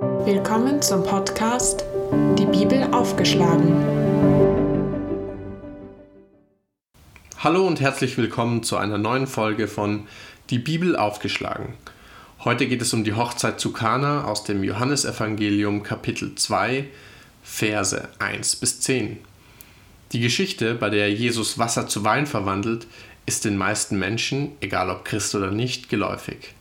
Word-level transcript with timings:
Willkommen 0.00 0.80
zum 0.80 1.04
Podcast 1.04 1.84
Die 2.38 2.46
Bibel 2.46 2.84
aufgeschlagen. 2.84 3.74
Hallo 7.38 7.66
und 7.66 7.82
herzlich 7.82 8.16
willkommen 8.16 8.62
zu 8.62 8.78
einer 8.78 8.96
neuen 8.96 9.26
Folge 9.26 9.68
von 9.68 10.06
Die 10.48 10.58
Bibel 10.58 10.96
aufgeschlagen. 10.96 11.74
Heute 12.44 12.66
geht 12.66 12.80
es 12.80 12.94
um 12.94 13.04
die 13.04 13.12
Hochzeit 13.12 13.60
zu 13.60 13.74
Kana 13.74 14.24
aus 14.24 14.44
dem 14.44 14.64
Johannesevangelium 14.64 15.82
Kapitel 15.82 16.34
2, 16.34 16.88
Verse 17.42 18.08
1 18.18 18.56
bis 18.56 18.80
10. 18.80 19.18
Die 20.12 20.20
Geschichte, 20.20 20.76
bei 20.76 20.88
der 20.88 21.12
Jesus 21.12 21.58
Wasser 21.58 21.88
zu 21.88 22.04
Wein 22.04 22.26
verwandelt, 22.26 22.86
ist 23.26 23.44
den 23.44 23.58
meisten 23.58 23.98
Menschen, 23.98 24.52
egal 24.60 24.88
ob 24.88 25.04
Christ 25.04 25.34
oder 25.34 25.50
nicht, 25.50 25.90
geläufig. 25.90 26.54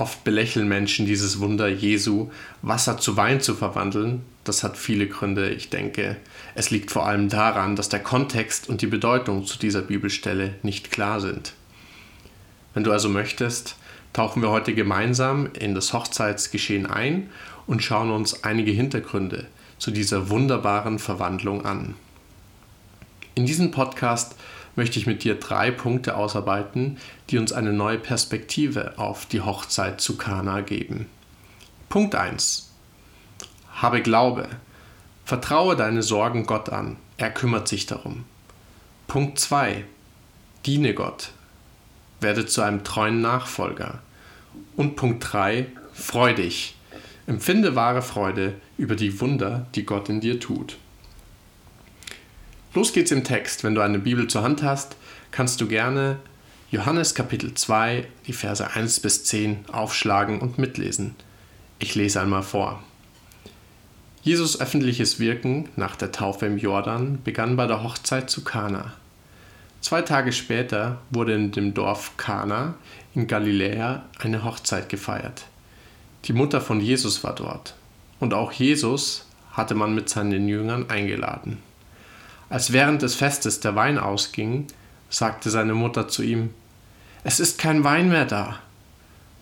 Oft 0.00 0.24
belächeln 0.24 0.66
Menschen 0.66 1.04
dieses 1.04 1.40
Wunder 1.40 1.68
Jesu, 1.68 2.30
Wasser 2.62 2.96
zu 2.96 3.18
Wein 3.18 3.42
zu 3.42 3.54
verwandeln. 3.54 4.22
Das 4.44 4.62
hat 4.62 4.78
viele 4.78 5.06
Gründe. 5.06 5.50
Ich 5.50 5.68
denke, 5.68 6.16
es 6.54 6.70
liegt 6.70 6.90
vor 6.90 7.06
allem 7.06 7.28
daran, 7.28 7.76
dass 7.76 7.90
der 7.90 8.00
Kontext 8.00 8.66
und 8.70 8.80
die 8.80 8.86
Bedeutung 8.86 9.44
zu 9.44 9.58
dieser 9.58 9.82
Bibelstelle 9.82 10.54
nicht 10.62 10.90
klar 10.90 11.20
sind. 11.20 11.52
Wenn 12.72 12.82
du 12.82 12.92
also 12.92 13.10
möchtest, 13.10 13.76
tauchen 14.14 14.40
wir 14.40 14.48
heute 14.48 14.74
gemeinsam 14.74 15.50
in 15.52 15.74
das 15.74 15.92
Hochzeitsgeschehen 15.92 16.86
ein 16.86 17.28
und 17.66 17.82
schauen 17.82 18.10
uns 18.10 18.42
einige 18.42 18.72
Hintergründe 18.72 19.48
zu 19.76 19.90
dieser 19.90 20.30
wunderbaren 20.30 20.98
Verwandlung 20.98 21.66
an. 21.66 21.94
In 23.34 23.44
diesem 23.44 23.70
Podcast 23.70 24.34
möchte 24.80 24.98
ich 24.98 25.06
mit 25.06 25.24
dir 25.24 25.34
drei 25.34 25.70
Punkte 25.70 26.16
ausarbeiten, 26.16 26.96
die 27.28 27.36
uns 27.36 27.52
eine 27.52 27.70
neue 27.70 27.98
Perspektive 27.98 28.94
auf 28.96 29.26
die 29.26 29.42
Hochzeit 29.42 30.00
zu 30.00 30.16
Kana 30.16 30.62
geben. 30.62 31.04
Punkt 31.90 32.14
1. 32.14 32.72
Habe 33.74 34.00
Glaube. 34.00 34.48
Vertraue 35.26 35.76
deine 35.76 36.02
Sorgen 36.02 36.46
Gott 36.46 36.70
an. 36.70 36.96
Er 37.18 37.30
kümmert 37.30 37.68
sich 37.68 37.84
darum. 37.84 38.24
Punkt 39.06 39.38
2. 39.38 39.84
Diene 40.64 40.94
Gott. 40.94 41.32
Werde 42.22 42.46
zu 42.46 42.62
einem 42.62 42.82
treuen 42.82 43.20
Nachfolger. 43.20 43.98
Und 44.76 44.96
Punkt 44.96 45.30
3. 45.30 45.66
Freu 45.92 46.32
dich. 46.32 46.74
Empfinde 47.26 47.76
wahre 47.76 48.00
Freude 48.00 48.54
über 48.78 48.96
die 48.96 49.20
Wunder, 49.20 49.66
die 49.74 49.84
Gott 49.84 50.08
in 50.08 50.22
dir 50.22 50.40
tut. 50.40 50.78
Los 52.72 52.92
geht's 52.92 53.10
im 53.10 53.24
Text. 53.24 53.64
Wenn 53.64 53.74
du 53.74 53.80
eine 53.80 53.98
Bibel 53.98 54.28
zur 54.28 54.42
Hand 54.42 54.62
hast, 54.62 54.94
kannst 55.32 55.60
du 55.60 55.66
gerne 55.66 56.18
Johannes 56.70 57.16
Kapitel 57.16 57.52
2, 57.52 58.06
die 58.28 58.32
Verse 58.32 58.64
1 58.64 59.00
bis 59.00 59.24
10 59.24 59.64
aufschlagen 59.72 60.40
und 60.40 60.56
mitlesen. 60.56 61.16
Ich 61.80 61.96
lese 61.96 62.20
einmal 62.20 62.44
vor. 62.44 62.80
Jesus 64.22 64.60
öffentliches 64.60 65.18
Wirken 65.18 65.68
nach 65.74 65.96
der 65.96 66.12
Taufe 66.12 66.46
im 66.46 66.58
Jordan 66.58 67.18
begann 67.24 67.56
bei 67.56 67.66
der 67.66 67.82
Hochzeit 67.82 68.30
zu 68.30 68.44
Kana. 68.44 68.92
Zwei 69.80 70.02
Tage 70.02 70.30
später 70.30 71.00
wurde 71.10 71.34
in 71.34 71.50
dem 71.50 71.74
Dorf 71.74 72.12
Kana 72.18 72.74
in 73.16 73.26
Galiläa 73.26 74.04
eine 74.20 74.44
Hochzeit 74.44 74.88
gefeiert. 74.88 75.46
Die 76.26 76.34
Mutter 76.34 76.60
von 76.60 76.80
Jesus 76.80 77.24
war 77.24 77.34
dort. 77.34 77.74
Und 78.20 78.32
auch 78.32 78.52
Jesus 78.52 79.26
hatte 79.52 79.74
man 79.74 79.92
mit 79.92 80.08
seinen 80.08 80.46
Jüngern 80.46 80.88
eingeladen. 80.88 81.58
Als 82.50 82.72
während 82.72 83.00
des 83.02 83.14
Festes 83.14 83.60
der 83.60 83.76
Wein 83.76 83.96
ausging, 83.96 84.66
sagte 85.08 85.50
seine 85.50 85.72
Mutter 85.72 86.08
zu 86.08 86.22
ihm, 86.22 86.50
Es 87.22 87.38
ist 87.38 87.58
kein 87.58 87.84
Wein 87.84 88.08
mehr 88.08 88.26
da. 88.26 88.58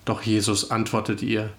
Doch 0.05 0.21
Jesus 0.21 0.69
antwortete 0.69 1.25
ihr, 1.25 1.49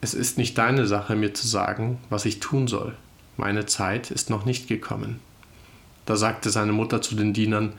Es 0.00 0.14
ist 0.14 0.36
nicht 0.36 0.58
deine 0.58 0.86
Sache, 0.86 1.14
mir 1.14 1.32
zu 1.32 1.46
sagen, 1.46 1.98
was 2.10 2.24
ich 2.24 2.40
tun 2.40 2.66
soll. 2.66 2.96
Meine 3.36 3.66
Zeit 3.66 4.10
ist 4.10 4.30
noch 4.30 4.44
nicht 4.44 4.66
gekommen. 4.66 5.20
Da 6.06 6.16
sagte 6.16 6.50
seine 6.50 6.72
Mutter 6.72 7.00
zu 7.02 7.14
den 7.14 7.32
Dienern, 7.32 7.72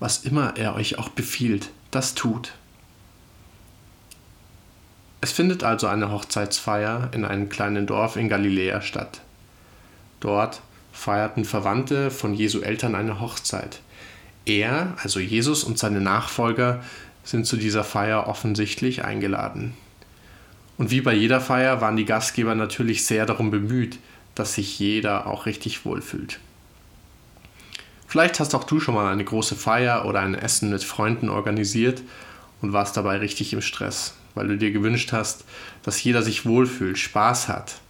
Was 0.00 0.24
immer 0.24 0.56
er 0.56 0.74
euch 0.74 0.98
auch 0.98 1.08
befiehlt, 1.08 1.70
das 1.92 2.14
tut. 2.14 2.52
Es 5.20 5.30
findet 5.32 5.62
also 5.62 5.86
eine 5.86 6.10
Hochzeitsfeier 6.10 7.10
in 7.12 7.24
einem 7.24 7.48
kleinen 7.48 7.86
Dorf 7.86 8.16
in 8.16 8.28
Galiläa 8.28 8.80
statt. 8.80 9.20
Dort 10.20 10.62
feierten 10.98 11.44
Verwandte 11.44 12.10
von 12.10 12.34
Jesu 12.34 12.60
Eltern 12.60 12.96
eine 12.96 13.20
Hochzeit. 13.20 13.80
Er, 14.46 14.94
also 15.00 15.20
Jesus 15.20 15.62
und 15.62 15.78
seine 15.78 16.00
Nachfolger, 16.00 16.82
sind 17.22 17.46
zu 17.46 17.56
dieser 17.56 17.84
Feier 17.84 18.26
offensichtlich 18.26 19.04
eingeladen. 19.04 19.74
Und 20.76 20.90
wie 20.90 21.00
bei 21.00 21.14
jeder 21.14 21.40
Feier 21.40 21.80
waren 21.80 21.96
die 21.96 22.04
Gastgeber 22.04 22.56
natürlich 22.56 23.06
sehr 23.06 23.26
darum 23.26 23.52
bemüht, 23.52 23.98
dass 24.34 24.54
sich 24.54 24.78
jeder 24.80 25.28
auch 25.28 25.46
richtig 25.46 25.84
wohlfühlt. 25.84 26.40
Vielleicht 28.08 28.40
hast 28.40 28.54
auch 28.54 28.64
du 28.64 28.80
schon 28.80 28.94
mal 28.94 29.12
eine 29.12 29.24
große 29.24 29.54
Feier 29.54 30.04
oder 30.04 30.20
ein 30.20 30.34
Essen 30.34 30.70
mit 30.70 30.82
Freunden 30.82 31.28
organisiert 31.28 32.02
und 32.60 32.72
warst 32.72 32.96
dabei 32.96 33.18
richtig 33.18 33.52
im 33.52 33.60
Stress, 33.60 34.14
weil 34.34 34.48
du 34.48 34.58
dir 34.58 34.72
gewünscht 34.72 35.12
hast, 35.12 35.44
dass 35.84 36.02
jeder 36.02 36.22
sich 36.22 36.44
wohlfühlt, 36.44 36.98
Spaß 36.98 37.48
hat 37.48 37.80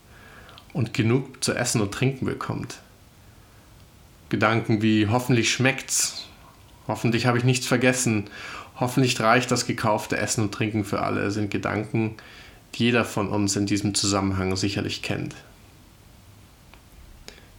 und 0.75 0.93
genug 0.93 1.43
zu 1.43 1.55
essen 1.55 1.81
und 1.81 1.93
trinken 1.93 2.27
bekommt. 2.27 2.81
Gedanken 4.29 4.83
wie 4.83 5.09
hoffentlich 5.09 5.51
schmeckt's, 5.51 6.27
hoffentlich 6.87 7.27
habe 7.27 7.39
ich 7.39 7.45
nichts 7.45 7.67
vergessen, 7.67 8.29
hoffentlich 8.79 9.19
reicht 9.21 9.51
das 9.51 9.67
gekaufte 9.67 10.17
Essen 10.17 10.43
und 10.43 10.53
Trinken 10.53 10.85
für 10.85 11.01
alle, 11.01 11.31
sind 11.31 11.51
Gedanken, 11.51 12.17
die 12.75 12.85
jeder 12.85 13.05
von 13.05 13.29
uns 13.29 13.57
in 13.57 13.67
diesem 13.67 13.95
Zusammenhang 13.95 14.55
sicherlich 14.57 15.03
kennt. 15.03 15.35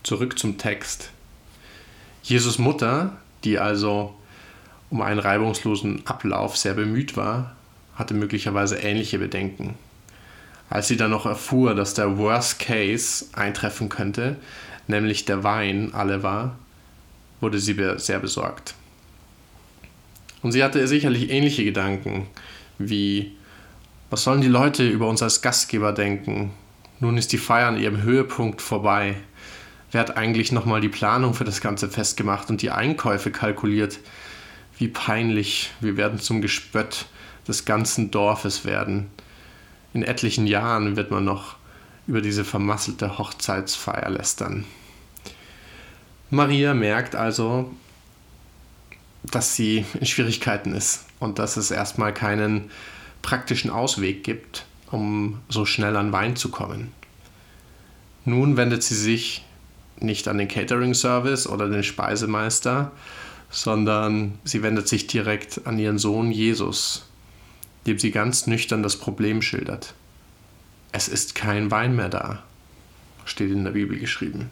Zurück 0.03 0.39
zum 0.39 0.57
Text. 0.57 1.11
Jesus 2.23 2.57
Mutter, 2.57 3.17
die 3.43 3.59
also 3.59 4.13
um 4.89 5.01
einen 5.01 5.19
reibungslosen 5.19 6.05
Ablauf 6.07 6.57
sehr 6.57 6.73
bemüht 6.73 7.17
war, 7.17 7.55
hatte 7.95 8.13
möglicherweise 8.13 8.77
ähnliche 8.77 9.19
Bedenken. 9.19 9.75
Als 10.69 10.87
sie 10.87 10.97
dann 10.97 11.11
noch 11.11 11.25
erfuhr, 11.25 11.75
dass 11.75 11.95
der 11.95 12.17
Worst 12.17 12.59
Case 12.59 13.25
eintreffen 13.33 13.89
könnte, 13.89 14.37
nämlich 14.89 15.25
der 15.25 15.43
Wein 15.43 15.93
alle 15.93 16.23
war, 16.23 16.57
wurde 17.39 17.59
sie 17.59 17.75
sehr 17.97 18.19
besorgt. 18.19 18.75
Und 20.41 20.51
sie 20.51 20.63
hatte 20.63 20.85
sicherlich 20.87 21.29
ähnliche 21.29 21.63
Gedanken 21.63 22.27
wie, 22.77 23.35
was 24.09 24.23
sollen 24.23 24.41
die 24.41 24.47
Leute 24.47 24.87
über 24.87 25.07
uns 25.07 25.21
als 25.21 25.41
Gastgeber 25.41 25.91
denken? 25.91 26.51
Nun 26.99 27.17
ist 27.17 27.31
die 27.31 27.37
Feier 27.37 27.67
an 27.67 27.77
ihrem 27.77 28.01
Höhepunkt 28.01 28.61
vorbei. 28.61 29.17
Wer 29.91 30.01
hat 30.01 30.17
eigentlich 30.17 30.51
nochmal 30.51 30.81
die 30.81 30.89
Planung 30.89 31.33
für 31.33 31.43
das 31.43 31.61
ganze 31.61 31.89
Fest 31.89 32.17
gemacht 32.17 32.49
und 32.49 32.61
die 32.61 32.71
Einkäufe 32.71 33.31
kalkuliert? 33.31 33.99
Wie 34.77 34.87
peinlich, 34.87 35.71
wir 35.81 35.97
werden 35.97 36.19
zum 36.19 36.41
Gespött 36.41 37.05
des 37.47 37.65
ganzen 37.65 38.11
Dorfes 38.11 38.65
werden. 38.65 39.07
In 39.93 40.03
etlichen 40.03 40.47
Jahren 40.47 40.95
wird 40.95 41.11
man 41.11 41.25
noch 41.25 41.57
über 42.07 42.21
diese 42.21 42.45
vermasselte 42.45 43.17
Hochzeitsfeier 43.17 44.09
lästern. 44.09 44.65
Maria 46.31 46.73
merkt 46.73 47.15
also, 47.15 47.73
dass 49.23 49.55
sie 49.55 49.85
in 49.99 50.05
Schwierigkeiten 50.05 50.73
ist 50.73 51.05
und 51.19 51.39
dass 51.39 51.57
es 51.57 51.71
erstmal 51.71 52.13
keinen 52.13 52.69
praktischen 53.21 53.71
Ausweg 53.71 54.23
gibt, 54.23 54.65
um 54.91 55.39
so 55.49 55.65
schnell 55.65 55.95
an 55.95 56.11
Wein 56.11 56.35
zu 56.35 56.49
kommen. 56.49 56.91
Nun 58.25 58.57
wendet 58.57 58.83
sie 58.83 58.95
sich 58.95 59.43
nicht 59.99 60.27
an 60.27 60.37
den 60.37 60.47
Catering-Service 60.47 61.47
oder 61.47 61.67
den 61.67 61.83
Speisemeister, 61.83 62.91
sondern 63.49 64.37
sie 64.43 64.61
wendet 64.61 64.87
sich 64.87 65.07
direkt 65.07 65.65
an 65.65 65.79
ihren 65.79 65.97
Sohn 65.97 66.31
Jesus, 66.31 67.05
dem 67.87 67.97
sie 67.97 68.11
ganz 68.11 68.45
nüchtern 68.47 68.83
das 68.83 68.97
Problem 68.97 69.41
schildert. 69.41 69.93
Es 70.91 71.07
ist 71.07 71.35
kein 71.35 71.71
Wein 71.71 71.95
mehr 71.95 72.09
da, 72.09 72.43
steht 73.25 73.51
in 73.51 73.63
der 73.63 73.71
Bibel 73.71 73.97
geschrieben. 73.97 74.49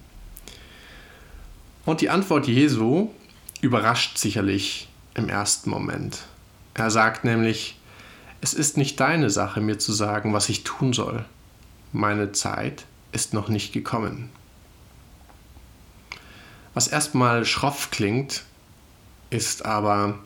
Und 1.88 2.02
die 2.02 2.10
Antwort 2.10 2.48
Jesu 2.48 3.12
überrascht 3.62 4.18
sicherlich 4.18 4.90
im 5.14 5.30
ersten 5.30 5.70
Moment. 5.70 6.20
Er 6.74 6.92
sagt 6.92 7.24
nämlich, 7.24 7.80
es 8.42 8.54
ist 8.54 8.76
nicht 8.76 9.00
deine 9.00 9.30
Sache, 9.30 9.62
mir 9.62 9.80
zu 9.80 9.94
sagen, 9.94 10.34
was 10.34 10.50
ich 10.50 10.66
tun 10.66 10.92
soll. 10.92 11.24
Meine 11.94 12.34
Zeit 12.34 12.84
ist 13.14 13.34
noch 13.34 13.48
nicht 13.48 13.72
gekommen. 13.72 14.30
Was 16.74 16.90
erstmal 16.90 17.46
schroff 17.46 17.90
klingt, 17.90 18.44
ist 19.30 19.66
aber 19.66 20.20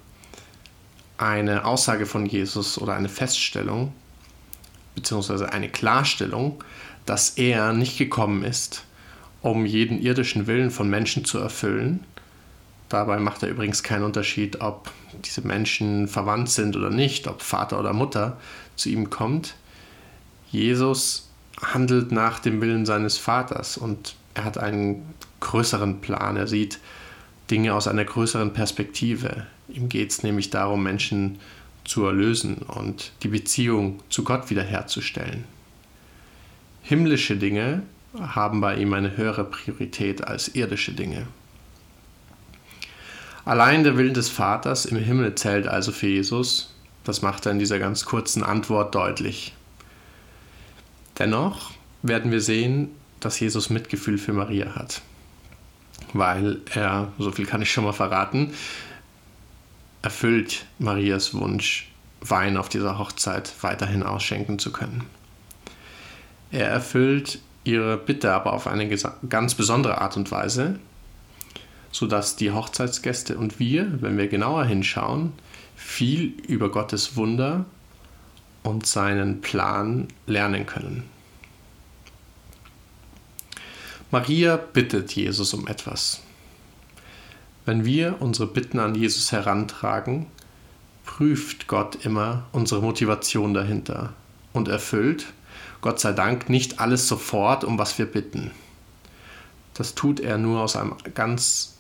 eine 1.20 1.66
Aussage 1.66 2.08
von 2.08 2.26
Jesus 2.26 2.80
oder 2.80 2.96
eine 2.96 3.08
Feststellung, 3.08 3.94
beziehungsweise 4.96 5.54
eine 5.54 5.70
Klarstellung, 5.70 6.64
dass 7.06 7.38
er 7.38 7.72
nicht 7.74 8.00
gekommen 8.00 8.44
ist, 8.44 8.84
um 9.42 9.66
jeden 9.66 10.02
irdischen 10.02 10.48
Willen 10.48 10.72
von 10.72 10.90
Menschen 10.90 11.26
zu 11.26 11.40
erfüllen. 11.40 12.04
Dabei 12.90 13.20
macht 13.20 13.44
er 13.44 13.50
übrigens 13.50 13.84
keinen 13.84 14.04
Unterschied, 14.04 14.62
ob 14.62 14.92
diese 15.26 15.48
Menschen 15.48 16.08
verwandt 16.08 16.50
sind 16.50 16.76
oder 16.76 16.90
nicht, 16.90 17.28
ob 17.28 17.42
Vater 17.42 17.80
oder 17.80 17.94
Mutter 17.94 18.38
zu 18.76 18.90
ihm 18.90 19.10
kommt. 19.10 19.56
Jesus 20.52 21.30
handelt 21.62 22.12
nach 22.12 22.40
dem 22.40 22.60
Willen 22.60 22.86
seines 22.86 23.18
Vaters 23.18 23.78
und 23.78 24.16
er 24.34 24.44
hat 24.44 24.58
einen 24.58 25.14
größeren 25.40 26.02
Plan. 26.02 26.38
Er 26.38 26.48
sieht 26.48 26.80
Dinge 27.50 27.74
aus 27.74 27.88
einer 27.88 28.06
größeren 28.06 28.54
Perspektive. 28.54 29.46
Ihm 29.70 29.90
geht 29.90 30.12
es 30.12 30.24
nämlich 30.24 30.50
darum, 30.50 30.84
Menschen 30.84 31.40
zu 31.84 32.06
erlösen 32.06 32.58
und 32.58 33.12
die 33.24 33.28
Beziehung 33.30 34.02
zu 34.10 34.24
Gott 34.24 34.50
wiederherzustellen. 34.50 35.46
Himmlische 36.84 37.38
Dinge 37.38 37.84
haben 38.20 38.62
bei 38.62 38.76
ihm 38.76 38.94
eine 38.94 39.16
höhere 39.16 39.46
Priorität 39.46 40.26
als 40.26 40.50
irdische 40.50 40.94
Dinge. 40.94 41.28
Allein 43.46 43.84
der 43.84 43.98
Willen 43.98 44.14
des 44.14 44.30
Vaters 44.30 44.86
im 44.86 44.98
Himmel 44.98 45.36
zählt 45.36 45.68
also 45.68 45.92
für 45.92 46.08
Jesus. 46.08 46.76
Das 47.04 47.22
macht 47.22 47.46
er 47.46 47.52
in 47.52 47.60
dieser 47.60 47.80
ganz 47.80 48.06
kurzen 48.06 48.44
Antwort 48.44 48.94
deutlich. 48.94 49.54
Dennoch 51.18 51.72
werden 52.04 52.32
wir 52.32 52.42
sehen, 52.42 52.90
dass 53.20 53.40
Jesus 53.40 53.70
Mitgefühl 53.70 54.18
für 54.18 54.34
Maria 54.34 54.76
hat. 54.76 55.02
Weil 56.14 56.62
er, 56.74 57.12
so 57.18 57.32
viel 57.32 57.46
kann 57.46 57.62
ich 57.62 57.72
schon 57.72 57.84
mal 57.84 57.94
verraten, 57.94 58.54
erfüllt 60.02 60.66
Marias 60.80 61.34
Wunsch, 61.34 61.88
Wein 62.22 62.58
auf 62.58 62.70
dieser 62.70 63.00
Hochzeit 63.00 63.52
weiterhin 63.62 64.04
ausschenken 64.04 64.60
zu 64.60 64.72
können. 64.72 65.06
Er 66.52 66.68
erfüllt 66.68 67.40
ihre 67.64 67.98
Bitte 67.98 68.34
aber 68.34 68.54
auf 68.54 68.68
eine 68.68 68.90
ganz 69.30 69.56
besondere 69.56 70.02
Art 70.02 70.18
und 70.18 70.32
Weise, 70.32 70.80
sodass 71.92 72.36
die 72.36 72.52
Hochzeitsgäste 72.52 73.38
und 73.38 73.60
wir, 73.60 74.02
wenn 74.02 74.18
wir 74.18 74.28
genauer 74.28 74.66
hinschauen, 74.66 75.34
viel 75.76 76.34
über 76.48 76.70
Gottes 76.72 77.16
Wunder 77.16 77.66
und 78.64 78.86
seinen 78.86 79.42
Plan 79.42 80.08
lernen 80.28 80.66
können. 80.66 81.04
Maria 84.12 84.58
bittet 84.58 85.14
Jesus 85.14 85.54
um 85.54 85.68
etwas. 85.68 86.22
Wenn 87.66 87.86
wir 87.86 88.18
unsere 88.20 88.48
Bitten 88.48 88.80
an 88.80 88.96
Jesus 88.96 89.32
herantragen, 89.32 90.28
prüft 91.06 91.68
Gott 91.68 92.06
immer 92.06 92.44
unsere 92.52 92.82
Motivation 92.82 93.54
dahinter 93.54 94.14
und 94.54 94.68
erfüllt, 94.68 95.28
Gott 95.82 96.00
sei 96.00 96.14
Dank, 96.14 96.50
nicht 96.50 96.80
alles 96.80 97.08
sofort, 97.08 97.64
um 97.64 97.78
was 97.78 97.98
wir 97.98 98.06
bitten. 98.06 98.52
Das 99.74 99.96
tut 99.96 100.20
er 100.20 100.38
nur 100.38 100.62
aus 100.62 100.76
einem 100.76 100.96
ganz 101.14 101.76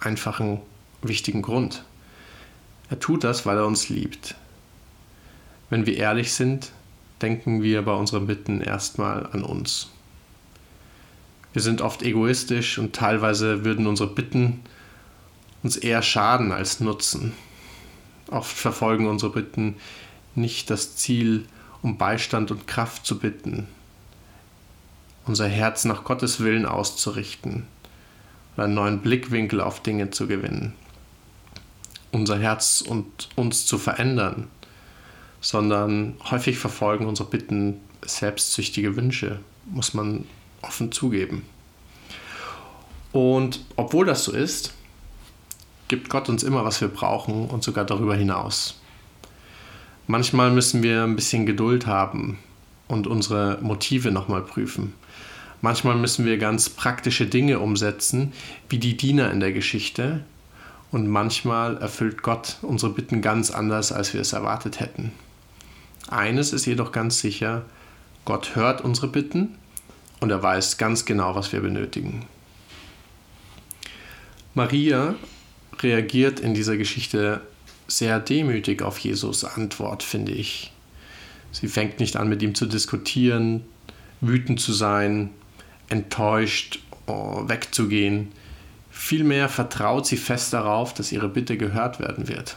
einfachen, 0.00 0.60
wichtigen 1.02 1.42
Grund. 1.42 1.84
Er 2.90 3.00
tut 3.00 3.24
das, 3.24 3.44
weil 3.44 3.56
er 3.56 3.66
uns 3.66 3.88
liebt. 3.88 4.36
Wenn 5.70 5.86
wir 5.86 5.96
ehrlich 5.96 6.32
sind, 6.32 6.70
denken 7.22 7.62
wir 7.62 7.82
bei 7.82 7.92
unseren 7.92 8.26
Bitten 8.26 8.60
erstmal 8.60 9.26
an 9.26 9.42
uns. 9.42 9.90
Wir 11.52 11.62
sind 11.62 11.80
oft 11.80 12.02
egoistisch 12.02 12.78
und 12.78 12.94
teilweise 12.94 13.64
würden 13.64 13.86
unsere 13.86 14.10
Bitten 14.10 14.60
uns 15.62 15.76
eher 15.76 16.02
schaden 16.02 16.52
als 16.52 16.80
nutzen. 16.80 17.32
Oft 18.28 18.56
verfolgen 18.56 19.06
unsere 19.06 19.32
Bitten 19.32 19.76
nicht 20.34 20.70
das 20.70 20.96
Ziel, 20.96 21.46
um 21.82 21.98
Beistand 21.98 22.50
und 22.50 22.66
Kraft 22.66 23.04
zu 23.04 23.18
bitten, 23.18 23.66
unser 25.26 25.48
Herz 25.48 25.84
nach 25.84 26.04
Gottes 26.04 26.40
Willen 26.40 26.66
auszurichten 26.66 27.66
oder 28.54 28.64
einen 28.64 28.74
neuen 28.74 29.00
Blickwinkel 29.00 29.60
auf 29.60 29.82
Dinge 29.82 30.10
zu 30.10 30.26
gewinnen, 30.26 30.74
unser 32.12 32.38
Herz 32.38 32.80
und 32.80 33.28
uns 33.36 33.66
zu 33.66 33.78
verändern, 33.78 34.48
sondern 35.40 36.14
häufig 36.30 36.58
verfolgen 36.58 37.06
unsere 37.06 37.28
Bitten 37.28 37.80
selbstsüchtige 38.04 38.96
Wünsche, 38.96 39.40
muss 39.66 39.94
man 39.94 40.24
offen 40.60 40.92
zugeben. 40.92 41.44
Und 43.12 43.64
obwohl 43.76 44.06
das 44.06 44.24
so 44.24 44.32
ist, 44.32 44.72
gibt 45.88 46.08
Gott 46.08 46.28
uns 46.28 46.42
immer, 46.42 46.64
was 46.64 46.80
wir 46.80 46.88
brauchen 46.88 47.48
und 47.48 47.62
sogar 47.62 47.84
darüber 47.84 48.14
hinaus. 48.14 48.80
Manchmal 50.06 50.50
müssen 50.50 50.82
wir 50.82 51.04
ein 51.04 51.16
bisschen 51.16 51.46
Geduld 51.46 51.86
haben 51.86 52.38
und 52.88 53.06
unsere 53.06 53.58
Motive 53.62 54.10
nochmal 54.10 54.42
prüfen. 54.42 54.94
Manchmal 55.60 55.94
müssen 55.94 56.24
wir 56.24 56.38
ganz 56.38 56.68
praktische 56.68 57.26
Dinge 57.26 57.60
umsetzen, 57.60 58.32
wie 58.68 58.78
die 58.78 58.96
Diener 58.96 59.30
in 59.30 59.40
der 59.40 59.52
Geschichte. 59.52 60.24
Und 60.90 61.08
manchmal 61.08 61.78
erfüllt 61.78 62.22
Gott 62.22 62.58
unsere 62.62 62.92
Bitten 62.92 63.22
ganz 63.22 63.50
anders, 63.50 63.92
als 63.92 64.12
wir 64.12 64.20
es 64.20 64.32
erwartet 64.32 64.80
hätten. 64.80 65.12
Eines 66.08 66.52
ist 66.52 66.66
jedoch 66.66 66.92
ganz 66.92 67.20
sicher, 67.20 67.64
Gott 68.24 68.56
hört 68.56 68.82
unsere 68.82 69.08
Bitten 69.08 69.54
und 70.20 70.30
er 70.30 70.42
weiß 70.42 70.78
ganz 70.78 71.04
genau, 71.04 71.34
was 71.34 71.52
wir 71.52 71.60
benötigen. 71.60 72.26
Maria 74.54 75.14
reagiert 75.80 76.40
in 76.40 76.54
dieser 76.54 76.76
Geschichte 76.76 77.40
sehr 77.96 78.20
demütig 78.20 78.82
auf 78.82 78.98
Jesus 78.98 79.44
Antwort, 79.44 80.02
finde 80.02 80.32
ich. 80.32 80.72
Sie 81.52 81.68
fängt 81.68 82.00
nicht 82.00 82.16
an, 82.16 82.28
mit 82.28 82.42
ihm 82.42 82.54
zu 82.54 82.66
diskutieren, 82.66 83.62
wütend 84.20 84.60
zu 84.60 84.72
sein, 84.72 85.30
enttäuscht, 85.88 86.80
oh, 87.06 87.42
wegzugehen. 87.46 88.32
Vielmehr 88.90 89.48
vertraut 89.48 90.06
sie 90.06 90.16
fest 90.16 90.52
darauf, 90.52 90.94
dass 90.94 91.12
ihre 91.12 91.28
Bitte 91.28 91.56
gehört 91.56 92.00
werden 92.00 92.28
wird. 92.28 92.56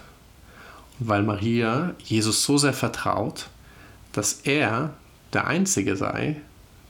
Und 1.00 1.10
weil 1.10 1.24
Maria 1.24 1.94
Jesus 2.04 2.44
so 2.44 2.58
sehr 2.58 2.74
vertraut, 2.74 3.48
dass 4.14 4.42
er 4.44 4.94
der 5.34 5.48
Einzige 5.48 5.98
sei, 5.98 6.38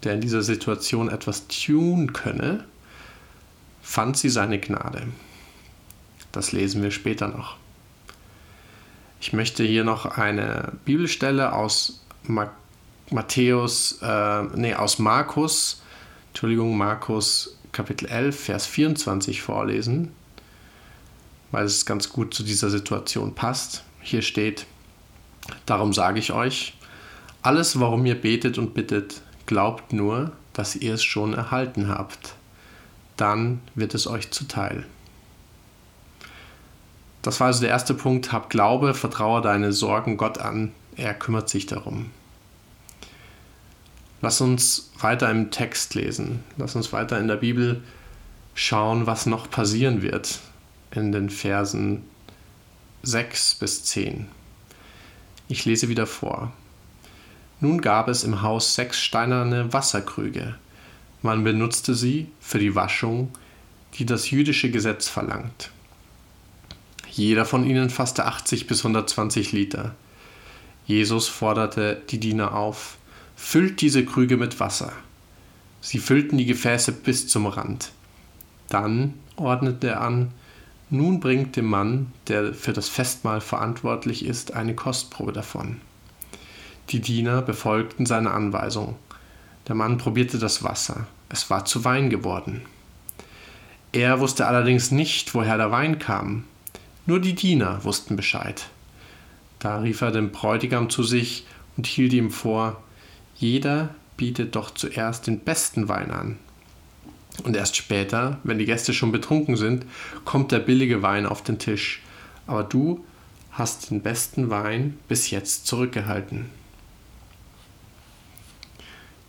der 0.04 0.14
in 0.14 0.22
dieser 0.22 0.44
Situation 0.44 1.10
etwas 1.10 1.48
tun 1.48 2.14
könne, 2.14 2.64
fand 3.82 4.18
sie 4.18 4.30
seine 4.30 4.60
Gnade. 4.60 5.08
Das 6.32 6.52
lesen 6.52 6.84
wir 6.84 6.92
später 6.92 7.28
noch. 7.28 7.58
Ich 9.20 9.34
möchte 9.34 9.64
hier 9.64 9.84
noch 9.84 10.06
eine 10.06 10.74
Bibelstelle 10.86 11.54
aus 11.54 12.02
Matthäus, 13.10 14.00
äh, 14.02 14.44
nee, 14.56 14.74
aus 14.74 15.00
Markus, 15.00 15.82
Entschuldigung, 16.30 16.78
Markus 16.78 17.58
Kapitel 17.72 18.08
11, 18.08 18.40
Vers 18.40 18.66
24 18.68 19.42
vorlesen, 19.42 20.12
weil 21.52 21.66
es 21.66 21.86
ganz 21.86 22.10
gut 22.10 22.34
zu 22.34 22.44
dieser 22.44 22.70
Situation 22.70 23.36
passt. 23.36 23.84
Hier 24.02 24.22
steht, 24.22 24.66
darum 25.66 25.94
sage 25.94 26.20
ich 26.20 26.32
euch, 26.32 26.78
alles, 27.42 27.80
warum 27.80 28.06
ihr 28.06 28.20
betet 28.20 28.58
und 28.58 28.74
bittet, 28.74 29.22
glaubt 29.46 29.94
nur, 29.94 30.32
dass 30.54 30.76
ihr 30.76 30.94
es 30.94 31.04
schon 31.04 31.34
erhalten 31.34 31.90
habt. 31.90 32.36
Dann 33.18 33.62
wird 33.76 33.94
es 33.94 34.08
euch 34.08 34.32
zuteil. 34.32 34.86
Das 37.26 37.40
war 37.40 37.48
also 37.48 37.62
der 37.62 37.72
erste 37.72 37.96
Punkt. 37.96 38.32
Hab 38.32 38.52
Glaube, 38.52 38.94
vertraue 38.94 39.42
deine 39.42 39.74
Sorgen 39.74 40.16
Gott 40.16 40.38
an. 40.38 40.74
Er 40.96 41.16
kümmert 41.16 41.50
sich 41.50 41.66
darum. 41.66 42.12
Lass 44.22 44.42
uns 44.42 44.92
weiter 45.00 45.32
im 45.32 45.50
Text 45.50 45.96
lesen. 45.96 46.44
Lass 46.56 46.76
uns 46.76 46.94
weiter 46.94 47.20
in 47.20 47.28
der 47.28 47.38
Bibel 47.38 47.82
schauen, 48.54 49.08
was 49.08 49.26
noch 49.26 49.50
passieren 49.50 50.04
wird 50.04 50.40
in 50.92 51.12
den 51.12 51.32
Versen 51.32 52.04
6 53.02 53.56
bis 53.56 53.84
10. 53.86 54.28
Ich 55.48 55.66
lese 55.66 55.90
wieder 55.90 56.06
vor. 56.06 56.54
Nun 57.60 57.82
gab 57.82 58.08
es 58.08 58.24
im 58.24 58.44
Haus 58.44 58.76
sechs 58.76 59.02
steinerne 59.02 59.74
Wasserkrüge. 59.74 60.54
Man 61.24 61.44
benutzte 61.44 61.96
sie 61.96 62.28
für 62.40 62.60
die 62.60 62.76
Waschung, 62.76 63.32
die 63.96 64.06
das 64.06 64.30
jüdische 64.30 64.70
Gesetz 64.70 65.08
verlangt. 65.08 65.72
Jeder 67.16 67.46
von 67.46 67.66
ihnen 67.66 67.90
fasste 67.90 68.26
80 68.26 68.68
bis 68.68 68.80
120 68.80 69.54
Liter. 69.54 69.96
Jesus 70.86 71.30
forderte 71.30 72.02
die 72.10 72.20
Diener 72.20 72.54
auf, 72.54 72.98
füllt 73.38 73.80
diese 73.80 74.04
Krüge 74.04 74.36
mit 74.36 74.60
Wasser. 74.60 74.92
Sie 75.80 76.00
füllten 76.00 76.38
die 76.38 76.46
Gefäße 76.46 76.92
bis 76.92 77.30
zum 77.30 77.46
Rand. 77.46 77.94
Dann 78.68 79.14
ordnete 79.38 79.88
er 79.88 80.02
an, 80.02 80.32
nun 80.90 81.22
bringt 81.22 81.56
dem 81.56 81.68
Mann, 81.68 82.12
der 82.28 82.54
für 82.54 82.74
das 82.74 82.90
Festmahl 82.90 83.40
verantwortlich 83.40 84.26
ist, 84.26 84.54
eine 84.54 84.76
Kostprobe 84.76 85.32
davon. 85.32 85.80
Die 86.90 87.00
Diener 87.00 87.42
befolgten 87.42 88.06
seine 88.06 88.32
Anweisung. 88.32 88.98
Der 89.70 89.76
Mann 89.76 89.98
probierte 89.98 90.38
das 90.38 90.64
Wasser. 90.64 91.08
Es 91.30 91.50
war 91.50 91.64
zu 91.64 91.86
Wein 91.86 92.10
geworden. 92.10 92.64
Er 93.94 94.20
wusste 94.20 94.48
allerdings 94.48 94.92
nicht, 94.92 95.34
woher 95.34 95.56
der 95.56 95.72
Wein 95.72 95.98
kam. 95.98 96.44
Nur 97.06 97.20
die 97.20 97.36
Diener 97.36 97.84
wussten 97.84 98.16
Bescheid. 98.16 98.68
Da 99.60 99.80
rief 99.80 100.02
er 100.02 100.12
den 100.12 100.32
Bräutigam 100.32 100.90
zu 100.90 101.04
sich 101.04 101.46
und 101.78 101.88
hielt 101.88 102.14
ihm 102.14 102.32
vor, 102.32 102.82
jeder 103.36 103.94
bietet 104.18 104.56
doch 104.56 104.72
zuerst 104.72 105.28
den 105.28 105.40
besten 105.40 105.88
Wein 105.88 106.12
an. 106.12 106.38
Und 107.44 107.56
erst 107.56 107.76
später, 107.76 108.40
wenn 108.44 108.58
die 108.58 108.66
Gäste 108.66 108.94
schon 108.94 109.12
betrunken 109.12 109.58
sind, 109.58 109.86
kommt 110.24 110.52
der 110.52 110.60
billige 110.60 111.02
Wein 111.02 111.26
auf 111.26 111.44
den 111.44 111.60
Tisch. 111.60 112.02
Aber 112.48 112.64
du 112.64 113.06
hast 113.52 113.92
den 113.92 114.02
besten 114.02 114.50
Wein 114.50 114.98
bis 115.08 115.30
jetzt 115.32 115.68
zurückgehalten. 115.68 116.46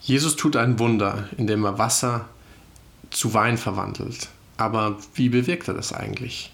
Jesus 0.00 0.37
tut 0.37 0.56
ein 0.56 0.78
Wunder, 0.78 1.28
indem 1.37 1.64
er 1.64 1.78
Wasser 1.78 2.28
zu 3.11 3.35
Wein 3.35 3.59
verwandelt. 3.59 4.28
Aber 4.56 4.97
wie 5.14 5.28
bewirkt 5.28 5.68
er 5.68 5.75
das 5.75 5.92
eigentlich? 5.92 6.52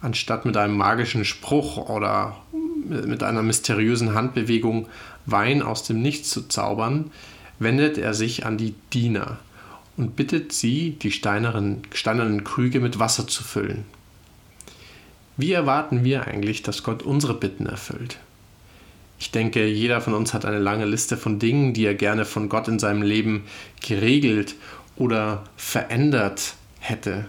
Anstatt 0.00 0.44
mit 0.44 0.56
einem 0.56 0.76
magischen 0.76 1.24
Spruch 1.24 1.88
oder 1.88 2.36
mit 2.88 3.22
einer 3.22 3.42
mysteriösen 3.42 4.14
Handbewegung 4.14 4.88
Wein 5.24 5.62
aus 5.62 5.82
dem 5.82 6.02
Nichts 6.02 6.30
zu 6.30 6.48
zaubern, 6.48 7.10
wendet 7.58 7.98
er 7.98 8.14
sich 8.14 8.46
an 8.46 8.58
die 8.58 8.74
Diener 8.92 9.38
und 9.96 10.14
bittet 10.14 10.52
sie, 10.52 10.92
die 11.00 11.10
steinernen, 11.10 11.82
steinernen 11.92 12.44
Krüge 12.44 12.80
mit 12.80 12.98
Wasser 12.98 13.26
zu 13.26 13.42
füllen. 13.42 13.84
Wie 15.36 15.52
erwarten 15.52 16.04
wir 16.04 16.26
eigentlich, 16.26 16.62
dass 16.62 16.82
Gott 16.82 17.02
unsere 17.02 17.34
Bitten 17.34 17.66
erfüllt? 17.66 18.18
Ich 19.18 19.30
denke, 19.30 19.66
jeder 19.66 20.00
von 20.00 20.14
uns 20.14 20.34
hat 20.34 20.44
eine 20.44 20.58
lange 20.58 20.84
Liste 20.84 21.16
von 21.16 21.38
Dingen, 21.38 21.72
die 21.72 21.86
er 21.86 21.94
gerne 21.94 22.24
von 22.24 22.48
Gott 22.48 22.68
in 22.68 22.78
seinem 22.78 23.02
Leben 23.02 23.44
geregelt 23.80 24.54
oder 24.96 25.44
verändert 25.56 26.54
hätte. 26.80 27.26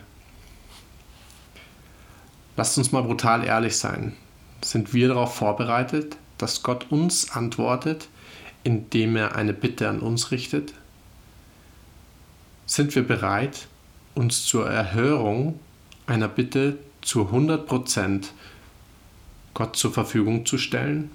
Lasst 2.58 2.78
uns 2.80 2.92
mal 2.92 3.04
brutal 3.04 3.46
ehrlich 3.46 3.78
sein. 3.78 4.14
Sind 4.64 4.92
wir 4.92 5.10
darauf 5.10 5.36
vorbereitet, 5.36 6.18
dass 6.40 6.64
Gott 6.64 6.88
uns 6.90 7.32
antwortet, 7.32 8.10
indem 8.64 9.16
er 9.16 9.36
eine 9.36 9.54
Bitte 9.54 9.88
an 9.88 10.00
uns 10.00 10.32
richtet? 10.32 10.74
Sind 12.66 12.96
wir 12.96 13.08
bereit, 13.08 13.68
uns 14.16 14.46
zur 14.46 14.68
Erhörung 14.68 15.60
einer 16.08 16.28
Bitte 16.28 16.80
zu 17.02 17.30
100% 17.30 18.26
Gott 19.54 19.76
zur 19.76 19.94
Verfügung 19.94 20.48
zu 20.48 20.58
stellen? 20.58 21.12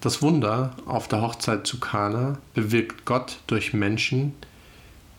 Das 0.00 0.22
Wunder 0.22 0.76
auf 0.86 1.08
der 1.08 1.20
Hochzeit 1.20 1.66
zu 1.66 1.80
Kana 1.80 2.38
bewirkt 2.54 3.04
Gott 3.06 3.38
durch 3.48 3.72
Menschen, 3.72 4.34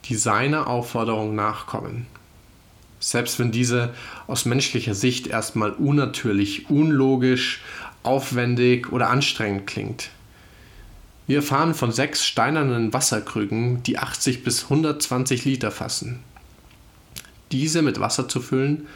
die 0.06 0.16
seiner 0.16 0.68
Aufforderung 0.68 1.36
nachkommen. 1.36 2.08
Selbst 3.04 3.38
wenn 3.38 3.52
diese 3.52 3.94
aus 4.28 4.46
menschlicher 4.46 4.94
Sicht 4.94 5.28
erstmal 5.28 5.72
unnatürlich, 5.72 6.70
unlogisch, 6.70 7.62
aufwendig 8.02 8.94
oder 8.94 9.10
anstrengend 9.10 9.68
klingt. 9.68 10.10
Wir 11.28 11.38
erfahren 11.38 11.74
von 11.74 11.92
sechs 11.92 12.26
steinernen 12.26 12.94
Wasserkrügen, 12.94 13.84
die 13.84 13.98
80 14.00 14.46
bis 14.46 14.64
120 14.64 15.44
Liter 15.44 15.70
fassen. 15.70 16.20
Diese 17.52 17.82
mit 17.82 18.00
Wasser 18.00 18.30
zu 18.30 18.40
füllen, 18.40 18.88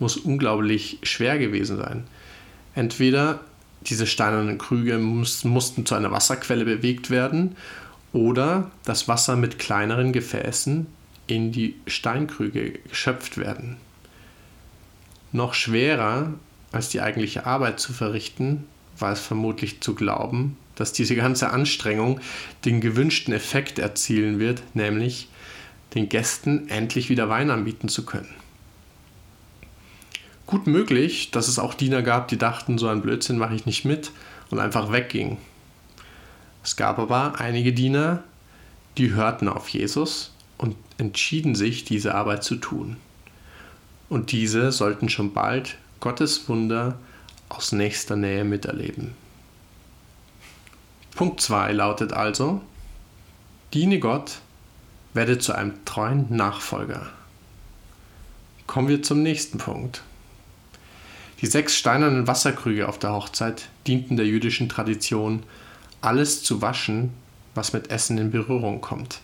muss 0.00 0.16
unglaublich 0.16 0.98
schwer 1.04 1.38
gewesen 1.38 1.76
sein. 1.76 2.04
Entweder 2.74 3.40
diese 3.82 4.08
steinernen 4.08 4.58
Krüge 4.58 4.98
muss, 4.98 5.44
mussten 5.44 5.86
zu 5.86 5.94
einer 5.94 6.10
Wasserquelle 6.10 6.64
bewegt 6.64 7.08
werden 7.08 7.54
oder 8.12 8.72
das 8.84 9.06
Wasser 9.06 9.36
mit 9.36 9.60
kleineren 9.60 10.12
Gefäßen 10.12 10.88
in 11.26 11.52
die 11.52 11.76
Steinkrüge 11.86 12.72
geschöpft 12.88 13.38
werden. 13.38 13.76
Noch 15.32 15.54
schwerer 15.54 16.34
als 16.72 16.88
die 16.88 17.00
eigentliche 17.00 17.46
Arbeit 17.46 17.80
zu 17.80 17.92
verrichten, 17.92 18.66
war 18.98 19.12
es 19.12 19.20
vermutlich 19.20 19.80
zu 19.80 19.94
glauben, 19.94 20.56
dass 20.76 20.92
diese 20.92 21.16
ganze 21.16 21.50
Anstrengung 21.50 22.20
den 22.64 22.80
gewünschten 22.80 23.32
Effekt 23.32 23.78
erzielen 23.78 24.38
wird, 24.38 24.62
nämlich 24.74 25.28
den 25.94 26.08
Gästen 26.08 26.68
endlich 26.68 27.08
wieder 27.08 27.28
Wein 27.28 27.50
anbieten 27.50 27.88
zu 27.88 28.04
können. 28.04 28.34
Gut 30.46 30.66
möglich, 30.66 31.30
dass 31.30 31.48
es 31.48 31.58
auch 31.58 31.74
Diener 31.74 32.02
gab, 32.02 32.28
die 32.28 32.36
dachten, 32.36 32.76
so 32.76 32.88
ein 32.88 33.00
Blödsinn 33.00 33.38
mache 33.38 33.54
ich 33.54 33.66
nicht 33.66 33.84
mit 33.84 34.10
und 34.50 34.58
einfach 34.58 34.92
weggingen. 34.92 35.38
Es 36.62 36.76
gab 36.76 36.98
aber 36.98 37.40
einige 37.40 37.72
Diener, 37.72 38.22
die 38.98 39.12
hörten 39.12 39.48
auf 39.48 39.68
Jesus 39.68 40.33
entschieden 40.98 41.54
sich, 41.54 41.84
diese 41.84 42.14
Arbeit 42.14 42.44
zu 42.44 42.56
tun. 42.56 42.96
Und 44.08 44.32
diese 44.32 44.72
sollten 44.72 45.08
schon 45.08 45.32
bald 45.32 45.76
Gottes 46.00 46.48
Wunder 46.48 46.98
aus 47.48 47.72
nächster 47.72 48.16
Nähe 48.16 48.44
miterleben. 48.44 49.14
Punkt 51.14 51.40
2 51.40 51.72
lautet 51.72 52.12
also, 52.12 52.60
diene 53.72 53.98
Gott, 54.00 54.38
werde 55.14 55.38
zu 55.38 55.52
einem 55.52 55.84
treuen 55.84 56.26
Nachfolger. 56.28 57.06
Kommen 58.66 58.88
wir 58.88 59.02
zum 59.02 59.22
nächsten 59.22 59.58
Punkt. 59.58 60.02
Die 61.40 61.46
sechs 61.46 61.76
steinernen 61.76 62.26
Wasserkrüge 62.26 62.88
auf 62.88 62.98
der 62.98 63.12
Hochzeit 63.12 63.68
dienten 63.86 64.16
der 64.16 64.26
jüdischen 64.26 64.68
Tradition, 64.68 65.42
alles 66.00 66.42
zu 66.42 66.62
waschen, 66.62 67.12
was 67.54 67.72
mit 67.72 67.90
Essen 67.90 68.18
in 68.18 68.30
Berührung 68.30 68.80
kommt. 68.80 69.20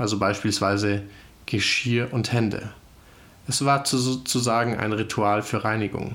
Also 0.00 0.18
beispielsweise 0.18 1.02
Geschirr 1.44 2.10
und 2.10 2.32
Hände. 2.32 2.70
Es 3.46 3.66
war 3.66 3.84
sozusagen 3.84 4.74
ein 4.74 4.94
Ritual 4.94 5.42
für 5.42 5.62
Reinigung. 5.62 6.14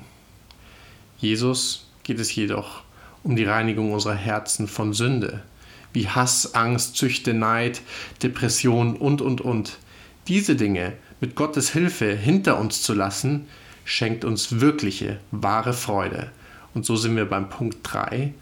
Jesus 1.18 1.86
geht 2.02 2.18
es 2.18 2.34
jedoch 2.34 2.82
um 3.22 3.36
die 3.36 3.44
Reinigung 3.44 3.92
unserer 3.92 4.16
Herzen 4.16 4.66
von 4.66 4.92
Sünde, 4.92 5.44
wie 5.92 6.08
Hass, 6.08 6.56
Angst, 6.56 6.96
Züchte, 6.96 7.32
Neid, 7.32 7.80
Depression 8.24 8.96
und, 8.96 9.22
und, 9.22 9.40
und. 9.40 9.78
Diese 10.26 10.56
Dinge 10.56 10.94
mit 11.20 11.36
Gottes 11.36 11.70
Hilfe 11.70 12.12
hinter 12.12 12.58
uns 12.58 12.82
zu 12.82 12.92
lassen, 12.92 13.46
schenkt 13.84 14.24
uns 14.24 14.58
wirkliche, 14.58 15.20
wahre 15.30 15.72
Freude. 15.72 16.32
Und 16.74 16.84
so 16.84 16.96
sind 16.96 17.14
wir 17.14 17.26
beim 17.26 17.50
Punkt 17.50 17.78
3. 17.84 18.34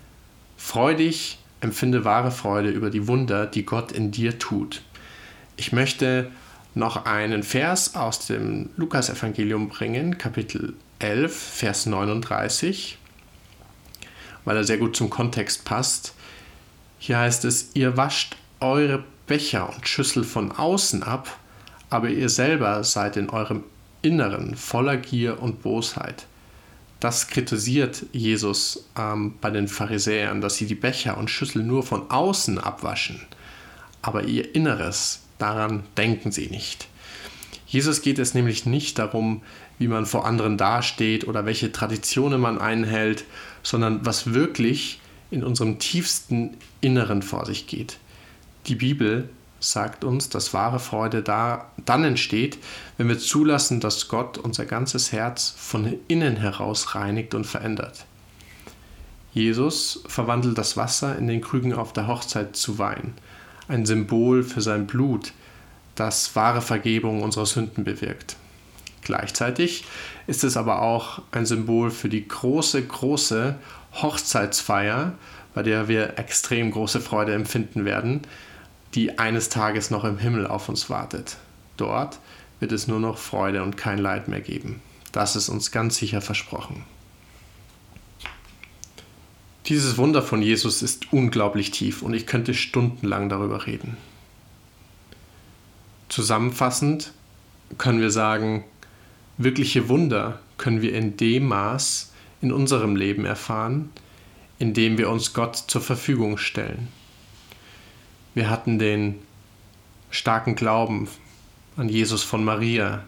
Freudig 0.56 1.38
empfinde 1.60 2.06
wahre 2.06 2.30
Freude 2.30 2.70
über 2.70 2.88
die 2.88 3.06
Wunder, 3.08 3.44
die 3.44 3.66
Gott 3.66 3.92
in 3.92 4.10
dir 4.10 4.38
tut. 4.38 4.80
Ich 5.56 5.72
möchte 5.72 6.30
noch 6.74 7.06
einen 7.06 7.44
Vers 7.44 7.94
aus 7.94 8.26
dem 8.26 8.70
Lukasevangelium 8.76 9.68
bringen, 9.68 10.18
Kapitel 10.18 10.74
11, 10.98 11.34
Vers 11.34 11.86
39, 11.86 12.98
weil 14.44 14.56
er 14.56 14.64
sehr 14.64 14.78
gut 14.78 14.96
zum 14.96 15.10
Kontext 15.10 15.64
passt. 15.64 16.14
Hier 16.98 17.18
heißt 17.18 17.44
es, 17.44 17.70
ihr 17.74 17.96
wascht 17.96 18.36
eure 18.58 19.04
Becher 19.26 19.72
und 19.72 19.86
Schüssel 19.86 20.24
von 20.24 20.50
außen 20.50 21.02
ab, 21.04 21.38
aber 21.88 22.08
ihr 22.08 22.28
selber 22.28 22.82
seid 22.82 23.16
in 23.16 23.30
eurem 23.30 23.62
Inneren 24.02 24.56
voller 24.56 24.96
Gier 24.96 25.40
und 25.40 25.62
Bosheit. 25.62 26.26
Das 26.98 27.28
kritisiert 27.28 28.06
Jesus 28.12 28.88
ähm, 28.98 29.34
bei 29.40 29.50
den 29.50 29.68
Pharisäern, 29.68 30.40
dass 30.40 30.56
sie 30.56 30.66
die 30.66 30.74
Becher 30.74 31.16
und 31.16 31.30
Schüssel 31.30 31.62
nur 31.62 31.82
von 31.82 32.10
außen 32.10 32.58
abwaschen, 32.58 33.20
aber 34.02 34.24
ihr 34.24 34.54
Inneres, 34.54 35.23
daran 35.38 35.84
denken 35.96 36.32
sie 36.32 36.48
nicht. 36.48 36.88
Jesus 37.66 38.02
geht 38.02 38.18
es 38.18 38.34
nämlich 38.34 38.66
nicht 38.66 38.98
darum, 38.98 39.42
wie 39.78 39.88
man 39.88 40.06
vor 40.06 40.26
anderen 40.26 40.56
dasteht 40.56 41.26
oder 41.26 41.44
welche 41.46 41.72
Traditionen 41.72 42.40
man 42.40 42.58
einhält, 42.58 43.24
sondern 43.62 44.06
was 44.06 44.32
wirklich 44.32 45.00
in 45.30 45.42
unserem 45.42 45.78
tiefsten 45.78 46.56
Inneren 46.80 47.22
vor 47.22 47.46
sich 47.46 47.66
geht. 47.66 47.98
Die 48.66 48.76
Bibel 48.76 49.28
sagt 49.58 50.04
uns, 50.04 50.28
dass 50.28 50.54
wahre 50.54 50.78
Freude 50.78 51.22
da, 51.22 51.70
dann 51.84 52.04
entsteht, 52.04 52.58
wenn 52.96 53.08
wir 53.08 53.18
zulassen, 53.18 53.80
dass 53.80 54.08
Gott 54.08 54.38
unser 54.38 54.66
ganzes 54.66 55.10
Herz 55.12 55.54
von 55.56 55.98
innen 56.06 56.36
heraus 56.36 56.94
reinigt 56.94 57.34
und 57.34 57.46
verändert. 57.46 58.04
Jesus 59.32 60.04
verwandelt 60.06 60.58
das 60.58 60.76
Wasser 60.76 61.18
in 61.18 61.26
den 61.26 61.40
Krügen 61.40 61.72
auf 61.72 61.92
der 61.92 62.06
Hochzeit 62.06 62.56
zu 62.56 62.78
Wein, 62.78 63.14
ein 63.68 63.86
Symbol 63.86 64.42
für 64.42 64.60
sein 64.60 64.86
Blut, 64.86 65.32
das 65.94 66.34
wahre 66.36 66.60
Vergebung 66.60 67.22
unserer 67.22 67.46
Sünden 67.46 67.84
bewirkt. 67.84 68.36
Gleichzeitig 69.02 69.84
ist 70.26 70.44
es 70.44 70.56
aber 70.56 70.82
auch 70.82 71.22
ein 71.30 71.46
Symbol 71.46 71.90
für 71.90 72.08
die 72.08 72.26
große, 72.26 72.82
große 72.82 73.56
Hochzeitsfeier, 73.94 75.12
bei 75.54 75.62
der 75.62 75.88
wir 75.88 76.18
extrem 76.18 76.70
große 76.70 77.00
Freude 77.00 77.34
empfinden 77.34 77.84
werden, 77.84 78.22
die 78.94 79.18
eines 79.18 79.48
Tages 79.48 79.90
noch 79.90 80.04
im 80.04 80.18
Himmel 80.18 80.46
auf 80.46 80.68
uns 80.68 80.88
wartet. 80.90 81.36
Dort 81.76 82.18
wird 82.60 82.72
es 82.72 82.86
nur 82.86 83.00
noch 83.00 83.18
Freude 83.18 83.62
und 83.62 83.76
kein 83.76 83.98
Leid 83.98 84.28
mehr 84.28 84.40
geben. 84.40 84.80
Das 85.12 85.36
ist 85.36 85.48
uns 85.48 85.70
ganz 85.70 85.96
sicher 85.96 86.20
versprochen. 86.20 86.84
Dieses 89.66 89.96
Wunder 89.96 90.20
von 90.20 90.42
Jesus 90.42 90.82
ist 90.82 91.10
unglaublich 91.10 91.70
tief 91.70 92.02
und 92.02 92.12
ich 92.12 92.26
könnte 92.26 92.52
stundenlang 92.52 93.30
darüber 93.30 93.66
reden. 93.66 93.96
Zusammenfassend 96.10 97.12
können 97.78 98.00
wir 98.00 98.10
sagen, 98.10 98.64
wirkliche 99.38 99.88
Wunder 99.88 100.38
können 100.58 100.82
wir 100.82 100.94
in 100.94 101.16
dem 101.16 101.48
Maß 101.48 102.12
in 102.42 102.52
unserem 102.52 102.94
Leben 102.94 103.24
erfahren, 103.24 103.90
in 104.58 104.74
dem 104.74 104.98
wir 104.98 105.08
uns 105.08 105.32
Gott 105.32 105.56
zur 105.56 105.80
Verfügung 105.80 106.36
stellen. 106.36 106.88
Wir 108.34 108.50
hatten 108.50 108.78
den 108.78 109.18
starken 110.10 110.56
Glauben 110.56 111.08
an 111.78 111.88
Jesus 111.88 112.22
von 112.22 112.44
Maria, 112.44 113.02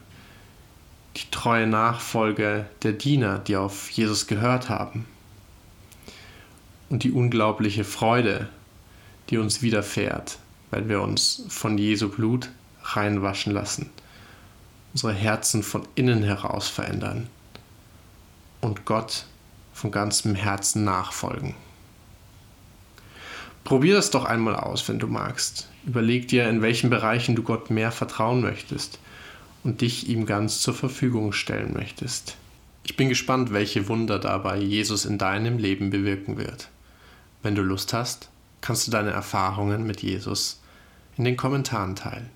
die 1.17 1.31
treue 1.31 1.67
Nachfolge 1.67 2.65
der 2.83 2.93
Diener, 2.93 3.41
die 3.41 3.57
auf 3.57 3.91
Jesus 3.91 4.27
gehört 4.27 4.71
haben 4.71 5.05
und 6.88 7.05
die 7.05 7.12
unglaubliche 7.12 7.85
Freude, 7.85 8.49
die 9.31 9.38
uns 9.38 9.62
widerfährt, 9.62 10.38
weil 10.71 10.88
wir 10.88 11.02
uns 11.02 11.45
von 11.49 11.78
Jesu 11.78 12.09
Blut 12.09 12.50
reinwaschen 12.83 13.52
lassen, 13.52 13.90
unsere 14.93 15.12
Herzen 15.12 15.62
von 15.62 15.87
innen 15.95 16.23
heraus 16.23 16.69
verändern 16.69 17.28
und 18.61 18.85
Gott 18.85 19.26
von 19.73 19.90
ganzem 19.90 20.35
Herzen 20.35 20.85
nachfolgen. 20.85 21.55
Probier 23.64 23.97
das 23.97 24.11
doch 24.11 24.25
einmal 24.25 24.55
aus, 24.55 24.88
wenn 24.88 25.00
du 25.00 25.09
magst. 25.09 25.69
Überleg 25.85 26.28
dir, 26.28 26.49
in 26.49 26.62
welchen 26.62 26.88
Bereichen 26.88 27.35
du 27.35 27.43
Gott 27.43 27.69
mehr 27.69 27.90
vertrauen 27.90 28.40
möchtest 28.40 29.00
und 29.64 29.81
dich 29.81 30.09
ihm 30.09 30.25
ganz 30.25 30.61
zur 30.61 30.73
Verfügung 30.73 31.33
stellen 31.33 31.73
möchtest. 31.75 32.37
Ich 32.85 32.97
bin 32.97 33.09
gespannt, 33.09 33.52
welche 33.52 33.88
Wunder 33.88 34.21
dabei 34.21 34.59
Jesus 34.59 35.05
in 35.05 35.19
deinem 35.19 35.59
Leben 35.59 35.90
bewirken 35.90 36.38
wird. 36.38 36.69
Wenn 37.47 37.55
du 37.55 37.62
Lust 37.62 37.93
hast, 37.93 38.29
kannst 38.61 38.88
du 38.88 38.91
deine 38.91 39.11
Erfahrungen 39.11 39.87
mit 39.87 40.03
Jesus 40.03 40.61
in 41.17 41.23
den 41.23 41.37
Kommentaren 41.37 41.95
teilen. 41.95 42.29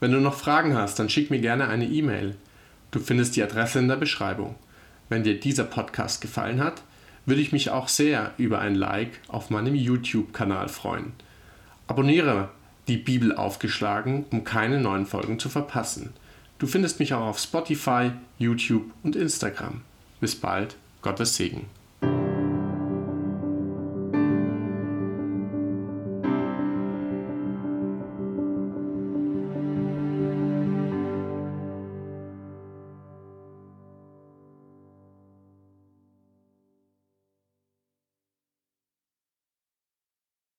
Wenn 0.00 0.12
du 0.12 0.18
noch 0.18 0.32
Fragen 0.32 0.74
hast, 0.74 0.98
dann 0.98 1.10
schick 1.10 1.30
mir 1.30 1.40
gerne 1.40 1.68
eine 1.68 1.84
E-Mail. 1.84 2.36
Du 2.90 3.00
findest 3.00 3.36
die 3.36 3.42
Adresse 3.42 3.80
in 3.80 3.88
der 3.88 3.96
Beschreibung. 3.96 4.54
Wenn 5.10 5.24
dir 5.24 5.38
dieser 5.38 5.64
Podcast 5.64 6.22
gefallen 6.22 6.64
hat, 6.64 6.80
würde 7.26 7.42
ich 7.42 7.52
mich 7.52 7.68
auch 7.68 7.88
sehr 7.88 8.32
über 8.38 8.60
ein 8.60 8.76
Like 8.76 9.20
auf 9.28 9.50
meinem 9.50 9.74
YouTube-Kanal 9.74 10.70
freuen. 10.70 11.12
Abonniere 11.86 12.48
die 12.88 12.96
Bibel 12.96 13.36
aufgeschlagen, 13.36 14.24
um 14.30 14.44
keine 14.44 14.80
neuen 14.80 15.04
Folgen 15.04 15.38
zu 15.38 15.50
verpassen. 15.50 16.14
Du 16.58 16.66
findest 16.66 16.98
mich 16.98 17.12
auch 17.12 17.26
auf 17.26 17.38
Spotify, 17.38 18.12
YouTube 18.38 18.90
und 19.02 19.16
Instagram. 19.16 19.82
Bis 20.18 20.34
bald, 20.34 20.76
Gottes 21.02 21.36
Segen. 21.36 21.66